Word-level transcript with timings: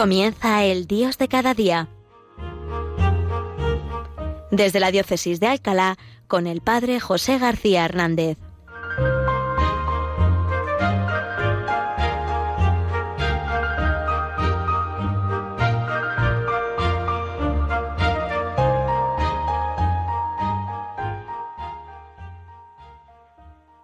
Comienza 0.00 0.64
el 0.64 0.86
Dios 0.86 1.18
de 1.18 1.28
cada 1.28 1.52
día. 1.52 1.86
Desde 4.50 4.80
la 4.80 4.90
Diócesis 4.90 5.40
de 5.40 5.48
Alcalá, 5.48 5.96
con 6.26 6.46
el 6.46 6.62
Padre 6.62 7.00
José 7.00 7.38
García 7.38 7.84
Hernández. 7.84 8.38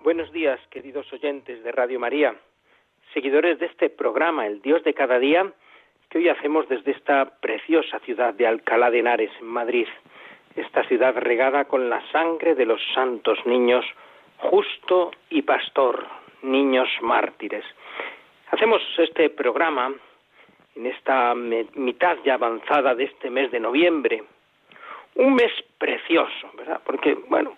Buenos 0.02 0.32
días, 0.32 0.58
queridos 0.70 1.12
oyentes 1.12 1.62
de 1.62 1.72
Radio 1.72 2.00
María, 2.00 2.34
seguidores 3.12 3.58
de 3.58 3.66
este 3.66 3.90
programa, 3.90 4.46
El 4.46 4.62
Dios 4.62 4.82
de 4.82 4.94
cada 4.94 5.18
día, 5.18 5.52
que 6.08 6.18
hoy 6.18 6.28
hacemos 6.28 6.68
desde 6.68 6.92
esta 6.92 7.24
preciosa 7.40 7.98
ciudad 8.00 8.34
de 8.34 8.46
Alcalá 8.46 8.90
de 8.90 9.00
Henares, 9.00 9.30
en 9.40 9.46
Madrid, 9.46 9.86
esta 10.54 10.84
ciudad 10.84 11.14
regada 11.16 11.64
con 11.64 11.90
la 11.90 12.00
sangre 12.10 12.54
de 12.54 12.66
los 12.66 12.80
santos 12.94 13.38
niños, 13.46 13.84
justo 14.38 15.10
y 15.30 15.42
pastor, 15.42 16.06
niños 16.42 16.88
mártires. 17.02 17.64
Hacemos 18.50 18.80
este 18.98 19.30
programa 19.30 19.92
en 20.76 20.86
esta 20.86 21.34
mitad 21.34 22.18
ya 22.24 22.34
avanzada 22.34 22.94
de 22.94 23.04
este 23.04 23.30
mes 23.30 23.50
de 23.50 23.60
noviembre, 23.60 24.22
un 25.16 25.34
mes 25.34 25.52
precioso, 25.78 26.50
¿verdad? 26.56 26.80
Porque, 26.84 27.14
bueno, 27.28 27.56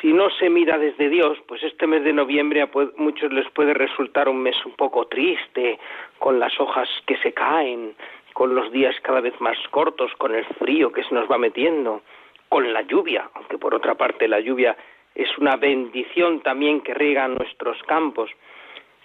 si 0.00 0.12
no 0.12 0.30
se 0.30 0.50
mira 0.50 0.78
desde 0.78 1.08
Dios, 1.08 1.38
pues 1.46 1.62
este 1.62 1.86
mes 1.86 2.04
de 2.04 2.12
noviembre 2.12 2.62
a 2.62 2.70
muchos 2.96 3.32
les 3.32 3.48
puede 3.50 3.74
resultar 3.74 4.28
un 4.28 4.42
mes 4.42 4.56
un 4.64 4.72
poco 4.72 5.06
triste, 5.06 5.78
con 6.18 6.38
las 6.38 6.58
hojas 6.60 6.88
que 7.06 7.16
se 7.18 7.32
caen, 7.32 7.94
con 8.32 8.54
los 8.54 8.70
días 8.72 8.94
cada 9.02 9.20
vez 9.20 9.40
más 9.40 9.56
cortos, 9.70 10.12
con 10.18 10.34
el 10.34 10.44
frío 10.44 10.92
que 10.92 11.04
se 11.04 11.14
nos 11.14 11.30
va 11.30 11.38
metiendo, 11.38 12.02
con 12.48 12.72
la 12.72 12.82
lluvia, 12.82 13.30
aunque 13.34 13.58
por 13.58 13.74
otra 13.74 13.94
parte 13.94 14.28
la 14.28 14.40
lluvia 14.40 14.76
es 15.14 15.36
una 15.38 15.56
bendición 15.56 16.40
también 16.40 16.82
que 16.82 16.92
riega 16.92 17.26
nuestros 17.28 17.82
campos, 17.84 18.30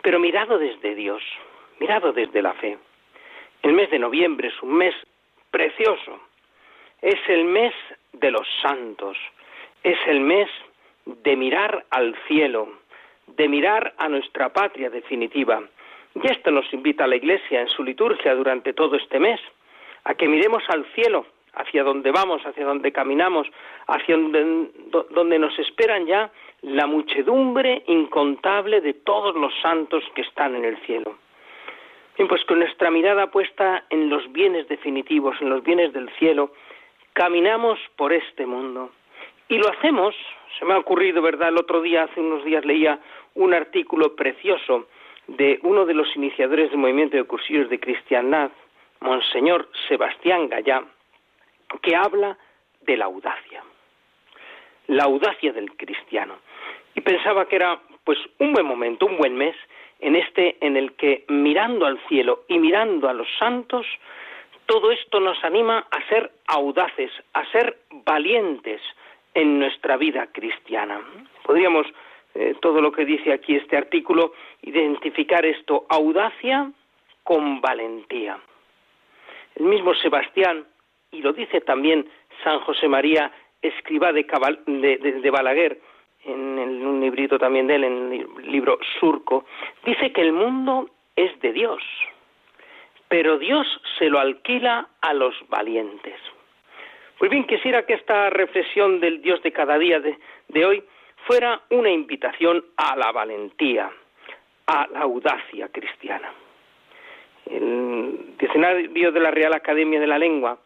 pero 0.01 0.19
mirado 0.19 0.57
desde 0.57 0.93
Dios, 0.95 1.23
mirado 1.79 2.11
desde 2.11 2.41
la 2.41 2.53
fe. 2.53 2.77
El 3.63 3.73
mes 3.73 3.89
de 3.91 3.99
noviembre 3.99 4.49
es 4.49 4.61
un 4.61 4.73
mes 4.73 4.95
precioso, 5.49 6.19
es 7.01 7.19
el 7.29 7.45
mes 7.45 7.73
de 8.11 8.31
los 8.31 8.47
santos, 8.61 9.17
es 9.83 9.97
el 10.07 10.19
mes 10.19 10.49
de 11.05 11.35
mirar 11.35 11.85
al 11.89 12.15
cielo, 12.27 12.69
de 13.27 13.47
mirar 13.47 13.93
a 13.97 14.09
nuestra 14.09 14.49
patria 14.49 14.89
definitiva. 14.89 15.61
Y 16.15 16.29
esto 16.29 16.51
nos 16.51 16.71
invita 16.73 17.05
a 17.05 17.07
la 17.07 17.15
Iglesia 17.15 17.61
en 17.61 17.69
su 17.69 17.83
liturgia 17.83 18.35
durante 18.35 18.73
todo 18.73 18.95
este 18.95 19.19
mes, 19.19 19.39
a 20.03 20.13
que 20.13 20.27
miremos 20.27 20.63
al 20.69 20.85
cielo, 20.93 21.25
hacia 21.53 21.83
donde 21.83 22.11
vamos, 22.11 22.41
hacia 22.45 22.65
donde 22.65 22.91
caminamos, 22.91 23.47
hacia 23.87 24.15
donde, 24.15 24.69
donde 25.09 25.39
nos 25.39 25.57
esperan 25.59 26.05
ya 26.05 26.31
la 26.61 26.85
muchedumbre 26.85 27.83
incontable 27.87 28.81
de 28.81 28.93
todos 28.93 29.35
los 29.35 29.53
santos 29.61 30.03
que 30.15 30.21
están 30.21 30.55
en 30.55 30.65
el 30.65 30.77
cielo. 30.85 31.15
Bien, 32.17 32.27
pues 32.27 32.43
con 32.45 32.59
nuestra 32.59 32.91
mirada 32.91 33.31
puesta 33.31 33.85
en 33.89 34.09
los 34.09 34.31
bienes 34.31 34.67
definitivos, 34.67 35.35
en 35.41 35.49
los 35.49 35.63
bienes 35.63 35.93
del 35.93 36.09
cielo, 36.19 36.51
caminamos 37.13 37.79
por 37.95 38.13
este 38.13 38.45
mundo. 38.45 38.91
Y 39.47 39.57
lo 39.57 39.69
hacemos 39.69 40.15
se 40.57 40.65
me 40.65 40.73
ha 40.73 40.77
ocurrido, 40.77 41.21
¿verdad? 41.21 41.49
El 41.49 41.57
otro 41.57 41.81
día, 41.81 42.03
hace 42.03 42.19
unos 42.19 42.43
días, 42.43 42.65
leía 42.65 42.99
un 43.35 43.53
artículo 43.53 44.15
precioso 44.15 44.87
de 45.27 45.59
uno 45.63 45.85
de 45.85 45.93
los 45.93 46.15
iniciadores 46.15 46.69
del 46.69 46.79
movimiento 46.79 47.17
de 47.17 47.23
cursillos 47.23 47.69
de 47.69 47.79
cristiandad, 47.79 48.51
Monseñor 48.99 49.69
Sebastián 49.87 50.49
Gallá, 50.49 50.83
que 51.81 51.95
habla 51.95 52.37
de 52.81 52.97
la 52.97 53.05
audacia, 53.05 53.63
la 54.87 55.03
audacia 55.03 55.53
del 55.53 55.71
cristiano. 55.75 56.35
Y 56.95 57.01
pensaba 57.01 57.47
que 57.47 57.55
era 57.55 57.79
pues 58.03 58.17
un 58.39 58.53
buen 58.53 58.65
momento, 58.65 59.05
un 59.05 59.17
buen 59.17 59.35
mes 59.35 59.55
en 59.99 60.15
este 60.15 60.57
en 60.65 60.75
el 60.75 60.93
que 60.93 61.25
mirando 61.29 61.85
al 61.85 61.99
cielo 62.07 62.43
y 62.47 62.57
mirando 62.59 63.07
a 63.07 63.13
los 63.13 63.27
santos, 63.37 63.85
todo 64.65 64.91
esto 64.91 65.19
nos 65.19 65.41
anima 65.43 65.85
a 65.91 66.07
ser 66.07 66.31
audaces, 66.47 67.11
a 67.33 67.45
ser 67.51 67.77
valientes, 68.05 68.81
en 69.33 69.59
nuestra 69.59 69.97
vida 69.97 70.27
cristiana. 70.31 70.99
Podríamos, 71.43 71.87
eh, 72.35 72.55
todo 72.61 72.81
lo 72.81 72.91
que 72.91 73.05
dice 73.05 73.33
aquí 73.33 73.55
este 73.55 73.77
artículo, 73.77 74.33
identificar 74.61 75.45
esto, 75.45 75.85
audacia 75.89 76.71
con 77.23 77.61
valentía. 77.61 78.39
El 79.55 79.65
mismo 79.65 79.93
Sebastián, 79.95 80.65
y 81.11 81.21
lo 81.21 81.33
dice 81.33 81.61
también 81.61 82.07
San 82.43 82.59
José 82.59 82.87
María, 82.87 83.31
escriba 83.61 84.11
de, 84.11 84.25
Balaguer, 85.31 85.79
en, 86.25 86.57
en, 86.57 86.85
un 86.85 87.01
librito 87.01 87.37
también 87.37 87.67
de 87.67 87.75
él, 87.75 87.83
en 87.83 88.13
el 88.13 88.51
libro 88.51 88.79
Surco, 88.99 89.45
dice 89.85 90.11
que 90.11 90.21
el 90.21 90.33
mundo 90.33 90.89
es 91.15 91.39
de 91.41 91.53
Dios, 91.53 91.83
pero 93.07 93.37
Dios 93.37 93.67
se 93.99 94.09
lo 94.09 94.19
alquila 94.19 94.87
a 95.01 95.13
los 95.13 95.35
valientes. 95.49 96.15
Pues 97.21 97.29
bien, 97.29 97.43
quisiera 97.43 97.85
que 97.85 97.93
esta 97.93 98.31
reflexión 98.31 98.99
del 98.99 99.21
Dios 99.21 99.43
de 99.43 99.51
cada 99.51 99.77
día 99.77 99.99
de, 99.99 100.65
hoy 100.65 100.83
fuera 101.27 101.61
una 101.69 101.91
invitación 101.91 102.65
a 102.75 102.95
la 102.95 103.11
valentía, 103.11 103.91
a 104.65 104.87
la 104.91 105.01
audacia 105.01 105.69
cristiana. 105.71 106.33
El 107.45 108.33
diccionario 108.39 109.11
de 109.11 109.19
la 109.19 109.29
Real 109.29 109.53
Academia 109.53 109.99
de 109.99 110.07
la 110.07 110.17
Lengua 110.17 110.57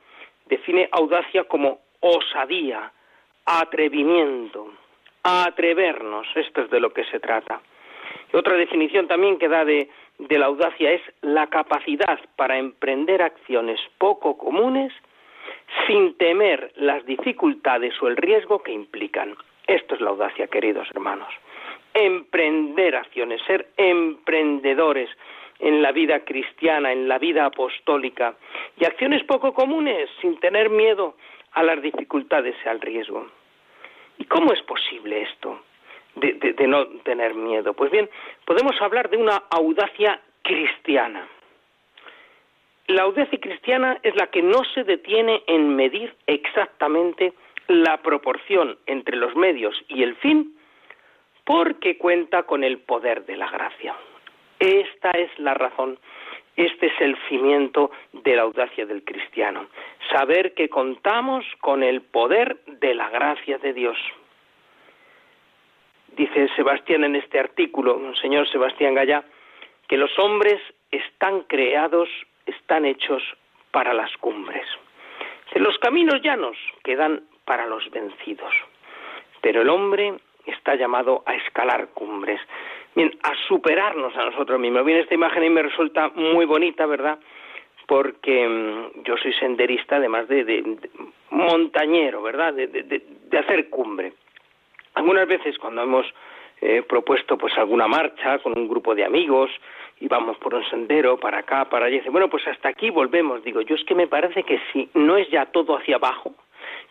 define 0.45 0.87
audacia 0.93 1.43
como 1.43 1.81
osadía, 1.99 2.89
atrevimiento, 3.43 4.75
atrevernos, 5.23 6.25
esto 6.35 6.61
es 6.61 6.69
de 6.69 6.79
lo 6.79 6.93
que 6.93 7.03
se 7.03 7.19
trata. 7.19 7.59
Y 8.31 8.37
otra 8.37 8.53
definición 8.53 9.09
también 9.09 9.39
que 9.39 9.49
da 9.49 9.65
de 9.65 9.89
la 10.17 10.45
audacia 10.45 10.93
es 10.93 11.01
la 11.19 11.47
capacidad 11.47 12.17
para 12.37 12.57
emprender 12.57 13.21
acciones 13.21 13.81
poco 13.97 14.37
comunes 14.37 14.93
sin 15.87 16.17
temer 16.17 16.71
las 16.75 17.05
dificultades 17.05 17.93
o 18.01 18.07
el 18.07 18.17
riesgo 18.17 18.63
que 18.63 18.71
implican. 18.71 19.35
Esto 19.67 19.95
es 19.95 20.01
la 20.01 20.11
audacia, 20.11 20.47
queridos 20.47 20.87
hermanos. 20.91 21.33
Emprender 21.93 22.95
acciones, 22.95 23.41
ser 23.47 23.69
emprendedores 23.77 25.09
en 25.59 25.81
la 25.81 25.91
vida 25.91 26.19
cristiana, 26.25 26.91
en 26.91 27.07
la 27.07 27.17
vida 27.17 27.45
apostólica, 27.45 28.35
y 28.77 28.85
acciones 28.85 29.23
poco 29.23 29.53
comunes, 29.53 30.09
sin 30.21 30.39
tener 30.39 30.69
miedo 30.69 31.15
a 31.53 31.63
las 31.63 31.81
dificultades 31.81 32.55
y 32.65 32.69
al 32.69 32.81
riesgo. 32.81 33.27
¿Y 34.17 34.25
cómo 34.25 34.53
es 34.53 34.61
posible 34.63 35.21
esto 35.21 35.61
de, 36.15 36.33
de 36.33 36.67
no 36.67 36.85
tener 37.03 37.33
miedo? 37.33 37.73
Pues 37.73 37.91
bien, 37.91 38.09
podemos 38.45 38.79
hablar 38.81 39.09
de 39.09 39.17
una 39.17 39.43
audacia 39.49 40.19
cristiana. 40.41 41.27
La 42.87 43.01
audacia 43.03 43.39
cristiana 43.39 43.97
es 44.03 44.15
la 44.15 44.27
que 44.27 44.43
no 44.43 44.63
se 44.73 44.83
detiene 44.83 45.41
en 45.47 45.75
medir 45.75 46.13
exactamente 46.27 47.33
la 47.67 47.97
proporción 47.97 48.77
entre 48.85 49.15
los 49.15 49.35
medios 49.35 49.75
y 49.87 50.03
el 50.03 50.15
fin 50.17 50.55
porque 51.45 51.97
cuenta 51.97 52.43
con 52.43 52.63
el 52.63 52.77
poder 52.79 53.25
de 53.25 53.37
la 53.37 53.49
gracia. 53.49 53.95
Esta 54.59 55.11
es 55.11 55.29
la 55.39 55.55
razón, 55.55 55.97
este 56.55 56.87
es 56.87 56.93
el 57.01 57.17
cimiento 57.27 57.89
de 58.13 58.35
la 58.35 58.43
audacia 58.43 58.85
del 58.85 59.03
cristiano, 59.03 59.67
saber 60.11 60.53
que 60.53 60.69
contamos 60.69 61.43
con 61.61 61.81
el 61.81 62.01
poder 62.01 62.57
de 62.65 62.93
la 62.93 63.09
gracia 63.09 63.57
de 63.57 63.73
Dios. 63.73 63.97
Dice 66.15 66.49
Sebastián 66.55 67.03
en 67.03 67.15
este 67.15 67.39
artículo, 67.39 67.99
señor 68.21 68.47
Sebastián 68.49 68.93
Gallá, 68.93 69.23
que 69.87 69.97
los 69.97 70.17
hombres 70.17 70.61
están 70.91 71.41
creados 71.41 72.07
están 72.45 72.85
hechos 72.85 73.23
para 73.71 73.93
las 73.93 74.15
cumbres. 74.17 74.65
Los 75.55 75.77
caminos 75.79 76.21
llanos 76.21 76.57
quedan 76.83 77.23
para 77.45 77.65
los 77.65 77.89
vencidos, 77.91 78.53
pero 79.41 79.61
el 79.61 79.69
hombre 79.69 80.15
está 80.45 80.75
llamado 80.75 81.23
a 81.25 81.35
escalar 81.35 81.89
cumbres, 81.93 82.39
bien, 82.95 83.17
a 83.23 83.33
superarnos 83.47 84.15
a 84.15 84.25
nosotros 84.25 84.59
mismos. 84.59 84.85
Bien, 84.85 84.99
esta 84.99 85.13
imagen 85.13 85.39
a 85.39 85.41
mí 85.41 85.49
me 85.49 85.63
resulta 85.63 86.09
muy 86.15 86.45
bonita, 86.45 86.85
¿verdad? 86.85 87.19
Porque 87.87 88.47
mm, 88.47 89.03
yo 89.03 89.17
soy 89.17 89.33
senderista, 89.33 89.97
además 89.97 90.27
de, 90.27 90.77
montañero, 91.29 92.21
¿verdad? 92.21 92.53
De, 92.53 93.37
hacer 93.37 93.69
cumbre. 93.69 94.13
Algunas 94.93 95.27
veces 95.27 95.57
cuando 95.57 95.83
hemos 95.83 96.05
eh, 96.61 96.83
propuesto 96.87 97.37
pues 97.37 97.57
alguna 97.57 97.87
marcha 97.87 98.39
con 98.39 98.57
un 98.57 98.67
grupo 98.67 98.95
de 98.95 99.03
amigos, 99.03 99.51
y 99.99 100.07
vamos 100.07 100.37
por 100.37 100.53
un 100.53 100.63
sendero 100.69 101.17
para 101.17 101.39
acá, 101.39 101.65
para 101.65 101.85
allá. 101.85 101.95
Y 101.95 101.99
dice, 101.99 102.09
bueno, 102.09 102.29
pues 102.29 102.47
hasta 102.47 102.69
aquí 102.69 102.89
volvemos. 102.89 103.43
Digo, 103.43 103.61
yo 103.61 103.75
es 103.75 103.83
que 103.85 103.95
me 103.95 104.07
parece 104.07 104.43
que 104.43 104.59
si 104.71 104.89
no 104.93 105.17
es 105.17 105.29
ya 105.29 105.45
todo 105.45 105.77
hacia 105.77 105.95
abajo, 105.95 106.33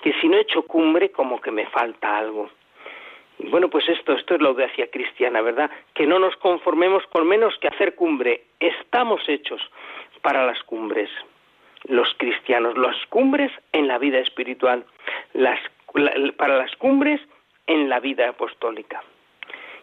que 0.02 0.12
si 0.20 0.28
no 0.28 0.36
he 0.36 0.42
hecho 0.42 0.62
cumbre, 0.62 1.10
como 1.10 1.40
que 1.40 1.50
me 1.50 1.66
falta 1.66 2.16
algo. 2.16 2.50
Y 3.38 3.48
bueno, 3.48 3.68
pues 3.68 3.88
esto, 3.88 4.12
esto 4.12 4.34
es 4.34 4.40
la 4.40 4.48
audacia 4.48 4.90
cristiana, 4.90 5.40
¿verdad? 5.42 5.70
Que 5.92 6.06
no 6.06 6.18
nos 6.18 6.36
conformemos 6.36 7.04
con 7.08 7.26
menos 7.26 7.56
que 7.58 7.68
hacer 7.68 7.94
cumbre. 7.94 8.44
Estamos 8.60 9.28
hechos 9.28 9.60
para 10.22 10.46
las 10.46 10.62
cumbres, 10.62 11.10
los 11.84 12.14
cristianos, 12.16 12.78
las 12.78 12.96
cumbres 13.06 13.50
en 13.72 13.88
la 13.88 13.98
vida 13.98 14.18
espiritual, 14.20 14.84
las, 15.32 15.60
para 16.36 16.56
las 16.56 16.74
cumbres 16.76 17.20
en 17.66 17.88
la 17.88 18.00
vida 18.00 18.28
apostólica. 18.28 19.02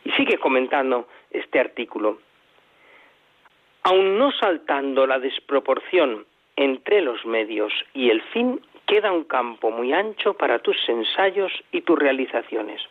Y 0.04 0.12
sigue 0.12 0.38
comentando 0.38 1.08
este 1.30 1.60
artículo. 1.60 2.20
Aun 3.84 4.18
no 4.18 4.32
saltando 4.32 5.08
la 5.08 5.20
desproporción 5.20 6.26
entre 6.56 7.02
los 7.02 7.26
medios 7.26 7.74
y 7.94 8.10
el 8.10 8.22
fin, 8.22 8.62
queda 8.86 9.12
un 9.12 9.24
campo 9.24 9.72
muy 9.72 9.94
ancho 9.94 10.34
para 10.34 10.60
tus 10.60 10.78
ensayos 10.88 11.52
y 11.72 11.82
tus 11.82 11.98
realizaciones. 11.98 12.82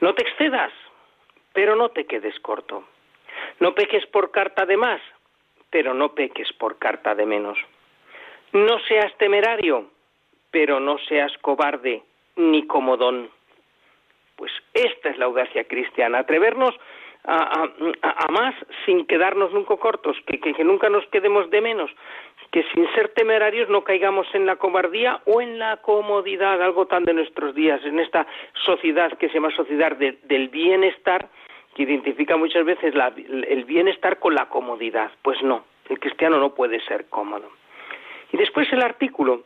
No 0.00 0.14
te 0.14 0.22
excedas, 0.22 0.72
pero 1.52 1.76
no 1.76 1.90
te 1.90 2.06
quedes 2.06 2.38
corto. 2.40 2.84
No 3.60 3.74
peques 3.74 4.06
por 4.06 4.30
carta 4.30 4.64
de 4.66 4.76
más, 4.76 5.00
pero 5.70 5.94
no 5.94 6.14
peques 6.14 6.52
por 6.54 6.78
carta 6.78 7.14
de 7.14 7.26
menos. 7.26 7.58
No 8.52 8.78
seas 8.80 9.14
temerario, 9.18 9.90
pero 10.50 10.80
no 10.80 10.96
seas 10.98 11.36
cobarde 11.38 12.02
ni 12.36 12.66
comodón. 12.66 13.30
Pues 14.36 14.52
esta 14.72 15.10
es 15.10 15.18
la 15.18 15.26
audacia 15.26 15.64
cristiana, 15.64 16.20
atrevernos 16.20 16.74
a, 17.26 18.26
más 18.30 18.54
sin 18.84 19.06
quedarnos 19.06 19.52
nunca 19.52 19.76
cortos, 19.76 20.16
que, 20.26 20.64
nunca 20.64 20.88
nos 20.88 21.06
quedemos 21.08 21.50
de 21.50 21.60
menos, 21.60 21.90
que 22.52 22.64
sin 22.72 22.86
ser 22.94 23.08
temerarios 23.08 23.68
no 23.68 23.82
caigamos 23.82 24.26
en 24.34 24.46
la 24.46 24.56
cobardía 24.56 25.20
o 25.24 25.40
en 25.40 25.58
la 25.58 25.78
comodidad, 25.78 26.62
algo 26.62 26.86
tan 26.86 27.04
de 27.04 27.14
nuestros 27.14 27.54
días, 27.54 27.84
en 27.84 27.98
esta 27.98 28.26
sociedad 28.64 29.12
que 29.18 29.28
se 29.28 29.34
llama 29.34 29.50
sociedad 29.50 29.96
del 29.96 30.48
bienestar, 30.48 31.28
que 31.74 31.82
identifica 31.82 32.36
muchas 32.36 32.64
veces 32.64 32.94
el 32.94 33.64
bienestar 33.64 34.18
con 34.18 34.34
la 34.34 34.46
comodidad. 34.46 35.10
Pues 35.22 35.42
no, 35.42 35.64
el 35.88 35.98
cristiano 35.98 36.38
no 36.38 36.54
puede 36.54 36.80
ser 36.80 37.08
cómodo. 37.08 37.50
Y 38.32 38.36
después 38.36 38.72
el 38.72 38.82
artículo 38.82 39.44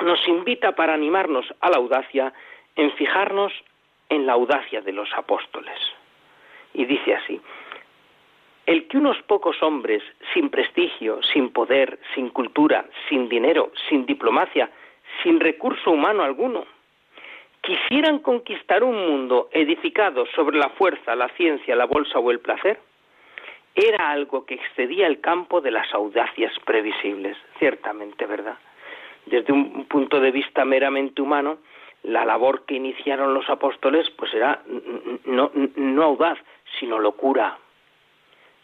nos 0.00 0.26
invita 0.28 0.72
para 0.72 0.94
animarnos 0.94 1.46
a 1.60 1.70
la 1.70 1.76
audacia 1.76 2.32
en 2.76 2.92
fijarnos 2.92 3.52
en 4.08 4.26
la 4.26 4.34
audacia 4.34 4.80
de 4.80 4.92
los 4.92 5.12
apóstoles. 5.14 5.78
Y 6.74 6.84
dice 6.84 7.14
así, 7.14 7.40
el 8.66 8.86
que 8.86 8.98
unos 8.98 9.16
pocos 9.22 9.62
hombres, 9.62 10.02
sin 10.34 10.50
prestigio, 10.50 11.20
sin 11.32 11.50
poder, 11.50 11.98
sin 12.14 12.28
cultura, 12.28 12.84
sin 13.08 13.28
dinero, 13.28 13.72
sin 13.88 14.04
diplomacia, 14.04 14.70
sin 15.22 15.40
recurso 15.40 15.90
humano 15.90 16.22
alguno, 16.22 16.66
quisieran 17.62 18.18
conquistar 18.18 18.84
un 18.84 18.94
mundo 18.94 19.48
edificado 19.52 20.26
sobre 20.34 20.58
la 20.58 20.68
fuerza, 20.70 21.16
la 21.16 21.28
ciencia, 21.30 21.74
la 21.74 21.86
bolsa 21.86 22.18
o 22.18 22.30
el 22.30 22.40
placer, 22.40 22.78
era 23.74 24.10
algo 24.10 24.44
que 24.44 24.54
excedía 24.54 25.06
el 25.06 25.20
campo 25.20 25.60
de 25.60 25.70
las 25.70 25.92
audacias 25.94 26.52
previsibles, 26.64 27.36
ciertamente, 27.58 28.26
¿verdad? 28.26 28.58
Desde 29.26 29.52
un 29.52 29.84
punto 29.86 30.20
de 30.20 30.30
vista 30.30 30.64
meramente 30.64 31.22
humano, 31.22 31.58
la 32.02 32.24
labor 32.24 32.64
que 32.64 32.74
iniciaron 32.74 33.34
los 33.34 33.48
apóstoles 33.50 34.08
pues 34.10 34.32
era 34.34 34.62
no, 35.24 35.50
no 35.54 36.02
audaz, 36.02 36.38
sino 36.78 36.98
locura. 36.98 37.58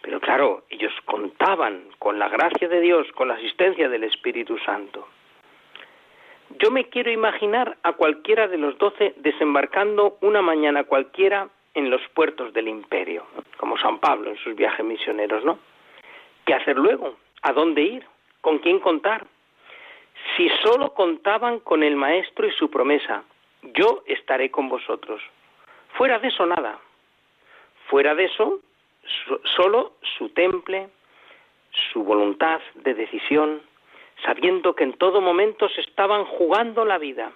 Pero 0.02 0.20
claro, 0.20 0.64
ellos 0.69 0.93
contaban 1.06 1.84
con 1.99 2.19
la 2.19 2.28
gracia 2.28 2.69
de 2.69 2.81
Dios, 2.81 3.11
con 3.12 3.28
la 3.28 3.34
asistencia 3.34 3.88
del 3.88 4.05
Espíritu 4.05 4.58
Santo. 4.58 5.08
Yo 6.58 6.70
me 6.70 6.88
quiero 6.88 7.11
imaginar 7.11 7.78
a 7.82 7.94
cualquiera 7.94 8.46
de 8.46 8.58
los 8.58 8.76
doce 8.78 9.14
desembarcando 9.16 10.19
una 10.20 10.43
mañana 10.43 10.84
cualquiera 10.84 11.49
en 11.75 11.90
los 11.90 12.00
puertos 12.14 12.52
del 12.52 12.69
imperio, 12.69 13.26
como 13.56 13.78
San 13.78 13.99
Pablo 13.99 14.31
en 14.31 14.37
sus 14.37 14.55
viajes 14.55 14.84
misioneros, 14.84 15.44
¿no? 15.44 15.58
¿Qué 16.44 16.55
hacer 16.55 16.76
luego? 16.76 17.17
¿A 17.43 17.52
dónde 17.52 17.82
ir? 17.82 18.06
¿Con 18.40 18.58
quién 18.58 18.78
contar? 18.81 19.26
Si 20.37 20.49
solo 20.62 20.94
contaban 20.94 21.60
con 21.60 21.82
el 21.82 21.96
Maestro 21.96 22.46
y 22.46 22.52
su 22.52 22.70
promesa, 22.70 23.25
yo 23.62 24.02
estaré 24.06 24.50
con 24.50 24.69
vosotros. 24.69 25.22
Fuera 25.94 26.19
de 26.19 26.28
eso, 26.28 26.46
nada. 26.46 26.78
Fuera 27.94 28.17
de 28.17 28.25
eso, 28.25 28.58
solo 29.55 29.93
su 30.19 30.31
temple, 30.31 30.88
su 31.93 32.02
voluntad 32.02 32.61
de 32.75 32.93
decisión, 32.93 33.62
sabiendo 34.25 34.75
que 34.75 34.82
en 34.82 34.94
todo 34.94 35.20
momento 35.20 35.69
se 35.69 35.81
estaban 35.82 36.25
jugando 36.25 36.85
la 36.85 36.99
vida. 36.99 37.31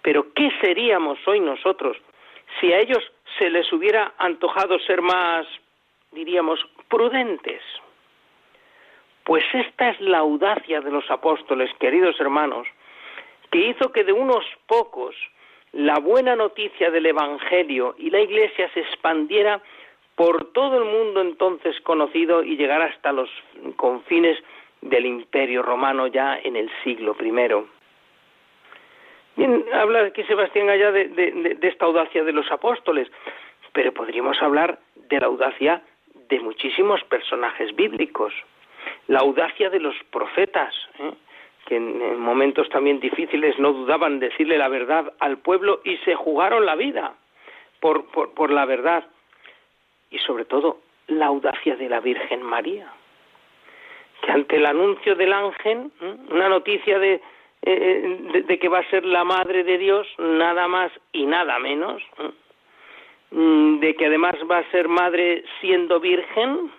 Pero 0.00 0.32
¿qué 0.32 0.50
seríamos 0.62 1.18
hoy 1.28 1.38
nosotros 1.38 1.98
si 2.58 2.72
a 2.72 2.78
ellos 2.78 3.12
se 3.38 3.50
les 3.50 3.70
hubiera 3.74 4.14
antojado 4.16 4.78
ser 4.78 5.02
más, 5.02 5.46
diríamos, 6.12 6.58
prudentes? 6.88 7.60
Pues 9.24 9.44
esta 9.52 9.90
es 9.90 10.00
la 10.00 10.20
audacia 10.20 10.80
de 10.80 10.90
los 10.90 11.10
apóstoles, 11.10 11.70
queridos 11.78 12.18
hermanos, 12.20 12.66
que 13.50 13.58
hizo 13.58 13.92
que 13.92 14.02
de 14.02 14.14
unos 14.14 14.46
pocos 14.66 15.14
la 15.72 15.98
buena 15.98 16.36
noticia 16.36 16.90
del 16.90 17.06
Evangelio 17.06 17.94
y 17.98 18.10
la 18.10 18.20
Iglesia 18.20 18.70
se 18.74 18.80
expandiera 18.80 19.60
por 20.16 20.52
todo 20.52 20.78
el 20.78 20.84
mundo 20.84 21.20
entonces 21.20 21.80
conocido 21.82 22.42
y 22.42 22.56
llegara 22.56 22.86
hasta 22.86 23.12
los 23.12 23.30
confines 23.76 24.38
del 24.82 25.06
Imperio 25.06 25.62
Romano 25.62 26.06
ya 26.06 26.38
en 26.42 26.56
el 26.56 26.70
siglo 26.82 27.16
I. 27.20 27.30
Bien, 29.36 29.64
habla 29.72 30.00
aquí 30.00 30.22
Sebastián 30.24 30.68
allá 30.68 30.90
de, 30.90 31.08
de, 31.08 31.68
esta 31.68 31.86
audacia 31.86 32.24
de 32.24 32.32
los 32.32 32.50
apóstoles, 32.50 33.08
pero 33.72 33.92
podríamos 33.92 34.42
hablar 34.42 34.78
de 35.08 35.20
la 35.20 35.26
audacia 35.26 35.82
de 36.28 36.40
muchísimos 36.40 37.02
personajes 37.04 37.74
bíblicos, 37.74 38.34
la 39.06 39.20
audacia 39.20 39.70
de 39.70 39.80
los 39.80 39.94
profetas, 40.10 40.74
¿eh? 40.98 41.12
Que 41.70 41.76
en, 41.76 42.18
momentos 42.18 42.68
también 42.68 42.98
difíciles 42.98 43.56
no 43.60 43.72
dudaban 43.72 44.18
decirle 44.18 44.58
la 44.58 44.66
verdad 44.66 45.12
al 45.20 45.38
pueblo 45.38 45.80
y 45.84 45.98
se 45.98 46.16
jugaron 46.16 46.66
la 46.66 46.74
vida 46.74 47.14
por, 47.78 48.06
por, 48.10 48.50
la 48.50 48.64
verdad. 48.64 49.04
Y 50.10 50.18
sobre 50.18 50.46
todo, 50.46 50.80
la 51.06 51.26
audacia 51.26 51.76
de 51.76 51.88
la 51.88 52.00
Virgen 52.00 52.42
María 52.42 52.92
que 54.20 54.32
ante 54.32 54.56
el 54.56 54.66
anuncio 54.66 55.14
del 55.14 55.32
ángel, 55.32 55.92
una 56.28 56.48
noticia 56.48 56.98
eh, 57.02 57.20
de, 57.62 58.42
de, 58.42 58.58
que 58.58 58.68
va 58.68 58.80
a 58.80 58.90
ser 58.90 59.04
la 59.04 59.22
madre 59.24 59.62
de 59.62 59.78
Dios, 59.78 60.08
nada 60.18 60.66
más 60.66 60.90
y 61.12 61.24
nada 61.24 61.58
menos, 61.60 62.02
mm, 63.30 63.78
de 63.78 63.94
que 63.94 64.06
además 64.06 64.34
va 64.50 64.58
a 64.58 64.70
ser 64.72 64.88
madre 64.88 65.44
siendo 65.60 66.00
virgen, 66.00 66.70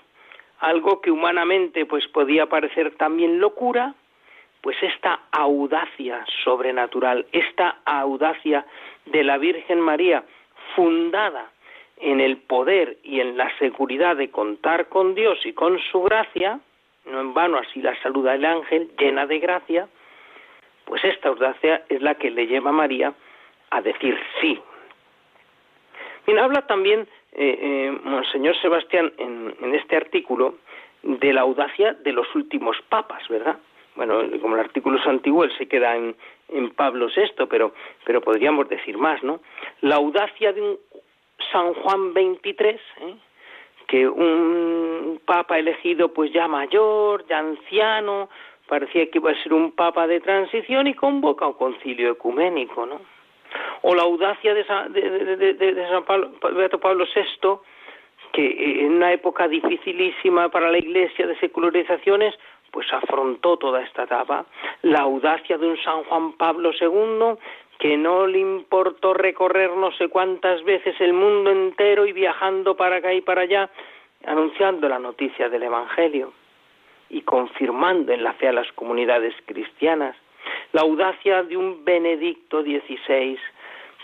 algo 0.59 1.01
que 1.01 1.09
humanamente 1.09 1.87
pues 1.87 2.07
podía 2.09 2.45
parecer 2.45 2.93
también 2.97 3.39
locura, 3.39 3.95
pues 4.61 4.77
esta 4.81 5.21
audacia 5.31 6.23
sobrenatural, 6.43 7.25
esta 7.31 7.77
audacia 7.85 8.65
de 9.05 9.23
la 9.23 9.37
Virgen 9.37 9.81
María, 9.81 10.23
fundada 10.75 11.51
en 11.97 12.19
el 12.19 12.37
poder 12.37 12.97
y 13.03 13.19
en 13.19 13.37
la 13.37 13.55
seguridad 13.57 14.15
de 14.15 14.29
contar 14.29 14.87
con 14.89 15.15
Dios 15.15 15.39
y 15.45 15.53
con 15.53 15.79
su 15.91 16.01
gracia, 16.03 16.59
no 17.05 17.21
en 17.21 17.33
vano 17.33 17.57
así 17.57 17.81
la 17.81 17.99
saluda 18.01 18.35
el 18.35 18.45
ángel, 18.45 18.91
llena 18.97 19.25
de 19.25 19.39
gracia, 19.39 19.87
pues 20.85 21.03
esta 21.03 21.29
audacia 21.29 21.83
es 21.89 22.01
la 22.01 22.15
que 22.15 22.31
le 22.31 22.47
lleva 22.47 22.69
a 22.69 22.73
María 22.73 23.13
a 23.69 23.81
decir 23.81 24.19
sí. 24.39 24.59
Bien, 26.25 26.39
habla 26.39 26.67
también 26.67 27.07
eh, 27.33 27.59
eh, 27.61 27.99
Monseñor 28.03 28.55
Sebastián 28.61 29.11
en, 29.17 29.55
en 29.61 29.75
este 29.75 29.95
artículo 29.95 30.55
de 31.01 31.33
la 31.33 31.41
audacia 31.41 31.93
de 31.93 32.11
los 32.11 32.27
últimos 32.35 32.77
papas, 32.89 33.27
¿verdad? 33.27 33.57
Bueno, 33.95 34.21
como 34.41 34.55
el 34.55 34.61
artículo 34.61 34.97
es 34.97 35.07
antiguo, 35.07 35.43
él 35.43 35.51
se 35.57 35.67
queda 35.67 35.95
en, 35.95 36.15
Pablo 36.75 37.07
VI, 37.07 37.45
pero, 37.49 37.73
pero 38.03 38.21
podríamos 38.21 38.67
decir 38.67 38.97
más, 38.97 39.23
¿no? 39.23 39.39
La 39.81 39.95
audacia 39.95 40.51
de 40.51 40.61
un 40.61 40.77
San 41.51 41.73
Juan 41.73 42.11
XXIII, 42.11 42.69
¿eh? 42.69 43.15
que 43.87 44.07
un 44.07 45.21
papa 45.25 45.59
elegido 45.59 46.13
pues 46.13 46.31
ya 46.31 46.47
mayor, 46.47 47.25
ya 47.27 47.39
anciano, 47.39 48.29
parecía 48.67 49.09
que 49.09 49.17
iba 49.17 49.31
a 49.31 49.43
ser 49.43 49.53
un 49.53 49.73
papa 49.73 50.07
de 50.07 50.21
transición 50.21 50.87
y 50.87 50.93
convoca 50.93 51.47
un 51.47 51.53
concilio 51.53 52.11
ecuménico, 52.11 52.85
¿no? 52.85 53.01
O 53.81 53.93
la 53.93 54.03
audacia 54.03 54.53
de 54.53 54.63
San, 54.65 54.93
Pablo, 56.05 56.31
Pablo 56.81 57.05
VI, 57.13 57.49
que 58.31 58.85
en 58.85 58.93
una 58.93 59.11
época 59.11 59.47
dificilísima 59.47 60.49
para 60.49 60.71
la 60.71 60.77
Iglesia 60.77 61.27
de 61.27 61.37
secularizaciones, 61.39 62.33
pues 62.71 62.91
afrontó 62.93 63.57
toda 63.57 63.81
esta 63.81 64.03
etapa. 64.03 64.45
La 64.81 65.01
audacia 65.01 65.57
de 65.57 65.67
un 65.67 65.77
San 65.83 66.03
Juan 66.05 66.33
Pablo 66.33 66.71
II, 66.79 67.37
que 67.77 67.97
no 67.97 68.27
le 68.27 68.39
importó 68.39 69.13
recorrer 69.13 69.71
no 69.71 69.91
sé 69.93 70.07
cuántas 70.07 70.63
veces 70.63 70.95
el 70.99 71.13
mundo 71.13 71.51
entero 71.51 72.05
y 72.05 72.13
viajando 72.13 72.75
para 72.75 72.97
acá 72.97 73.13
y 73.13 73.21
para 73.21 73.41
allá, 73.41 73.69
anunciando 74.25 74.87
la 74.87 74.99
noticia 74.99 75.49
del 75.49 75.63
Evangelio 75.63 76.31
y 77.09 77.21
confirmando 77.21 78.13
en 78.13 78.23
la 78.23 78.33
fe 78.33 78.47
a 78.47 78.53
las 78.53 78.71
comunidades 78.73 79.33
cristianas. 79.45 80.15
La 80.71 80.81
audacia 80.81 81.43
de 81.43 81.57
un 81.57 81.83
Benedicto 81.83 82.61
XVI 82.61 83.37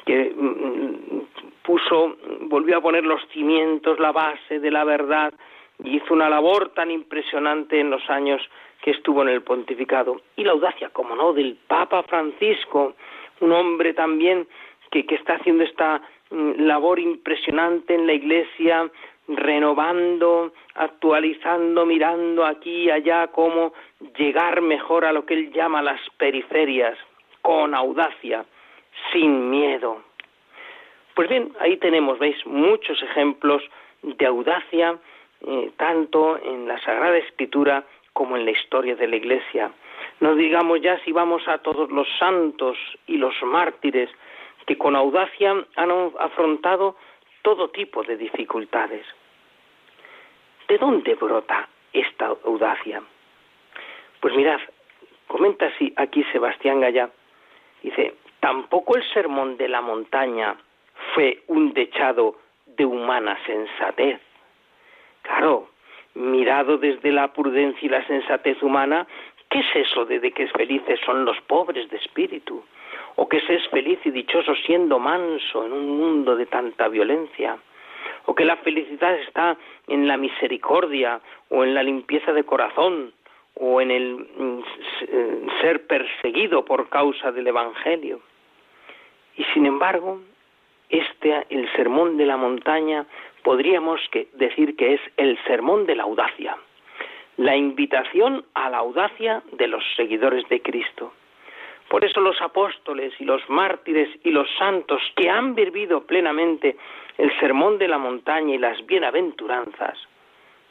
que 0.06 0.34
mm, 0.36 1.64
puso, 1.64 2.16
volvió 2.42 2.78
a 2.78 2.82
poner 2.82 3.06
los 3.06 3.22
cimientos, 3.30 4.00
la 4.00 4.12
base 4.12 4.60
de 4.60 4.72
la 4.72 4.84
verdad 4.84 5.34
y 5.84 5.98
hizo 5.98 6.14
una 6.14 6.30
labor 6.30 6.70
tan 6.70 6.92
impresionante 6.92 7.80
en 7.80 7.90
los 7.90 8.10
años 8.10 8.42
que 8.82 8.92
estuvo 8.92 9.22
en 9.22 9.30
el 9.30 9.42
pontificado. 9.42 10.22
Y 10.36 10.44
la 10.44 10.52
audacia, 10.52 10.90
como 10.90 11.16
no, 11.16 11.34
del 11.34 11.58
Papa 11.68 12.04
Francisco, 12.04 12.96
un 13.42 13.52
hombre 13.52 13.94
también 13.94 14.48
que, 14.92 15.06
que 15.06 15.16
está 15.16 15.36
haciendo 15.36 15.64
esta 15.64 16.02
mm, 16.30 16.62
labor 16.62 17.00
impresionante 17.00 17.94
en 17.96 18.08
la 18.08 18.14
Iglesia, 18.14 18.90
renovando, 19.28 20.54
actualizando, 20.76 21.86
mirando 21.86 22.46
aquí 22.46 22.86
y 22.86 22.92
allá 22.92 23.28
cómo 23.28 23.74
llegar 24.18 24.62
mejor 24.62 25.06
a 25.06 25.12
lo 25.12 25.26
que 25.26 25.34
él 25.34 25.52
llama 25.52 25.82
las 25.82 26.00
periferias, 26.18 26.98
con 27.42 27.76
audacia, 27.76 28.46
sin 29.12 29.50
miedo. 29.50 30.02
Pues 31.14 31.30
bien, 31.30 31.52
ahí 31.60 31.78
tenemos, 31.78 32.20
veis, 32.20 32.38
muchos 32.46 33.02
ejemplos 33.04 33.64
de 34.04 34.26
audacia, 34.26 34.98
eh, 35.46 35.72
tanto 35.78 36.38
en 36.44 36.68
la 36.68 36.80
Sagrada 36.82 37.18
Escritura 37.18 37.84
como 38.14 38.38
en 38.38 38.46
la 38.46 38.52
historia 38.52 38.96
de 38.96 39.08
la 39.08 39.16
Iglesia. 39.16 39.72
No 40.20 40.36
digamos 40.36 40.82
ya 40.82 41.00
si 41.04 41.12
vamos 41.12 41.48
a 41.48 41.60
todos 41.60 41.92
los 41.92 42.08
santos 42.18 42.78
y 43.06 43.18
los 43.18 43.36
mártires 43.44 44.10
que 44.66 44.78
con 44.78 44.96
audacia 44.96 45.66
han 45.76 45.92
afrontado 46.20 46.96
todo 47.42 47.70
tipo 47.70 48.04
de 48.04 48.18
dificultades. 48.18 49.06
¿De 50.68 50.78
dónde 50.78 51.16
brota 51.16 51.70
esta 51.94 52.26
audacia? 52.44 53.02
Pues 54.20 54.36
mirad, 54.36 54.60
comenta 55.28 55.68
así 55.68 55.94
aquí 55.96 56.24
Sebastián 56.32 56.82
Gallá, 56.82 57.10
dice, 57.84 58.16
tampoco 58.40 58.98
el 58.98 59.04
sermón 59.14 59.58
de 59.58 59.70
la 59.70 59.82
montaña 59.82 60.58
fue 61.14 61.44
un 61.48 61.74
dechado 61.74 62.36
de 62.66 62.86
humana 62.86 63.38
sensatez. 63.46 64.20
Claro, 65.28 65.68
mirado 66.16 66.78
desde 66.78 67.12
la 67.12 67.34
prudencia 67.34 67.86
y 67.86 67.90
la 67.90 68.06
sensatez 68.08 68.64
humana, 68.64 69.06
¿qué 69.50 69.60
es 69.60 69.76
eso 69.76 70.06
de, 70.06 70.32
que 70.32 70.48
felices 70.48 71.00
son 71.06 71.26
los 71.26 71.40
pobres 71.42 71.90
de 71.90 71.98
espíritu? 71.98 72.64
¿O 73.18 73.28
que 73.28 73.42
se 73.42 73.56
es 73.56 73.68
feliz 73.70 74.00
y 74.06 74.12
dichoso 74.12 74.56
siendo 74.66 75.00
manso 75.00 75.66
en 75.66 75.74
un 75.74 75.98
mundo 75.98 76.36
de 76.36 76.46
tanta 76.46 76.88
violencia? 76.88 77.58
o 78.30 78.36
que 78.36 78.46
la 78.46 78.58
felicidad 78.58 79.16
está 79.20 79.58
en 79.88 80.06
la 80.08 80.18
misericordia 80.18 81.22
o 81.50 81.64
en 81.64 81.74
la 81.74 81.82
limpieza 81.82 82.34
de 82.34 82.44
corazón 82.44 83.14
o 83.56 83.80
en 83.80 83.90
el 83.90 84.16
mm, 84.16 84.60
eh, 85.02 85.48
ser 85.62 85.88
perseguido 85.88 86.66
por 86.66 86.90
causa 86.90 87.32
del 87.32 87.48
evangelio. 87.48 88.20
Y 89.38 89.46
sin 89.54 89.66
embargo, 89.66 90.20
este 90.90 91.46
el 91.50 91.72
sermón 91.74 92.18
de 92.18 92.26
la 92.26 92.36
montaña 92.36 93.06
podríamos 93.44 94.02
decir 94.34 94.76
que 94.76 94.96
es 94.96 95.02
el 95.18 95.38
sermón 95.46 95.86
de 95.86 95.96
la 95.96 96.04
audacia, 96.04 96.58
la 97.38 97.56
invitación 97.56 98.44
a 98.54 98.70
la 98.70 98.78
audacia 98.80 99.44
de 99.54 99.68
los 99.68 99.84
seguidores 99.96 100.48
de 100.50 100.62
Cristo. 100.62 101.14
Por 101.90 102.04
eso 102.04 102.20
los 102.20 102.42
apóstoles 102.42 103.14
y 103.20 103.24
los 103.24 103.48
mártires 103.50 104.10
y 104.24 104.32
los 104.32 104.50
santos 104.58 105.02
que 105.16 105.30
han 105.30 105.56
vivido 105.56 106.02
plenamente 106.02 106.76
el 107.18 107.32
sermón 107.40 107.78
de 107.78 107.88
la 107.88 107.98
montaña 107.98 108.56
y 108.56 108.58
las 108.58 108.86
bienaventuranzas, 108.86 109.98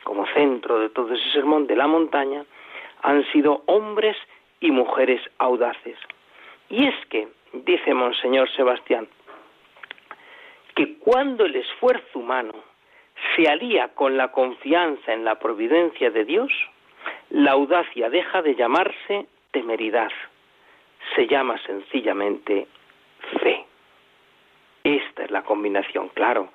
como 0.05 0.27
centro 0.29 0.79
de 0.79 0.91
todo 0.91 1.15
ese 1.15 1.31
sermón 1.33 1.67
de 1.67 1.77
la 1.77 1.87
montaña, 1.87 2.45
han 3.03 3.25
sido 3.33 3.63
hombres 3.67 4.17
y 4.61 4.71
mujeres 4.71 5.21
audaces. 5.39 5.99
Y 6.69 6.87
es 6.87 6.95
que, 7.07 7.29
dice 7.53 7.95
Monseñor 7.95 8.51
Sebastián, 8.51 9.09
que 10.77 10.99
cuando 10.99 11.45
el 11.45 11.57
esfuerzo 11.57 12.21
humano 12.21 12.55
se 13.35 13.49
alía 13.49 13.89
con 13.89 14.17
la 14.17 14.31
confianza 14.31 15.13
en 15.13 15.25
la 15.25 15.41
providencia 15.41 16.11
de 16.11 16.25
Dios, 16.25 16.53
la 17.31 17.53
audacia 17.53 18.09
deja 18.11 18.43
de 18.43 18.55
llamarse 18.55 19.27
temeridad 19.51 20.13
se 21.15 21.27
llama 21.27 21.59
sencillamente 21.67 22.67
fe. 23.41 23.65
Esta 24.85 25.25
es 25.25 25.31
la 25.31 25.43
combinación, 25.43 26.09
claro. 26.11 26.51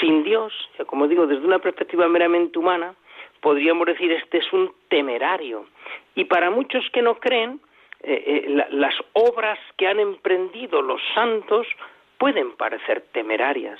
Sin 0.00 0.24
Dios, 0.24 0.52
como 0.86 1.06
digo, 1.06 1.26
desde 1.26 1.44
una 1.44 1.58
perspectiva 1.58 2.08
meramente 2.08 2.58
humana, 2.58 2.94
podríamos 3.40 3.86
decir 3.86 4.10
este 4.12 4.38
es 4.38 4.52
un 4.52 4.72
temerario. 4.88 5.66
Y 6.14 6.24
para 6.24 6.50
muchos 6.50 6.88
que 6.92 7.02
no 7.02 7.16
creen, 7.16 7.60
eh, 8.02 8.46
eh, 8.46 8.66
las 8.70 8.94
obras 9.12 9.58
que 9.76 9.86
han 9.86 10.00
emprendido 10.00 10.80
los 10.80 11.00
santos 11.14 11.66
pueden 12.18 12.52
parecer 12.52 13.04
temerarias, 13.12 13.78